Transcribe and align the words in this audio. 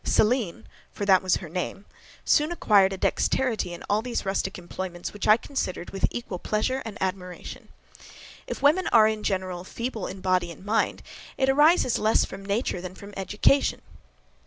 Selene, 0.03 0.67
for 0.91 1.05
that 1.05 1.21
was 1.21 1.35
her 1.35 1.47
name, 1.47 1.85
soon 2.25 2.51
acquired 2.51 2.91
a 2.91 2.97
dexterity 2.97 3.71
in 3.71 3.83
all 3.87 4.01
these 4.01 4.25
rustic 4.25 4.57
employments 4.57 5.13
which 5.13 5.27
I 5.27 5.37
considered 5.37 5.91
with 5.91 6.07
equal 6.09 6.39
pleasure 6.39 6.81
and 6.85 6.97
admiration. 6.99 7.67
If 8.47 8.63
women 8.63 8.87
are 8.87 9.07
in 9.07 9.21
general 9.21 9.63
feeble 9.63 10.01
both 10.01 10.11
in 10.11 10.21
body 10.21 10.51
and 10.51 10.65
mind, 10.65 11.03
it 11.37 11.49
arises 11.49 11.99
less 11.99 12.25
from 12.25 12.43
nature 12.43 12.81
than 12.81 12.95
from 12.95 13.13
education. 13.15 13.83